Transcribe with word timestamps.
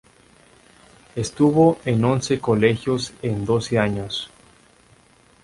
Estuvo 1.15 1.77
en 1.85 2.03
once 2.03 2.39
colegios 2.39 3.13
en 3.21 3.45
doce 3.45 3.77
años. 3.77 4.31